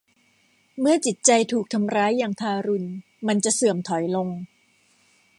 [0.79, 2.85] เมื่อจิตใจถูกทำร้ายอย่างทารุณ
[3.27, 4.29] มันจะเสื่อมถอยลง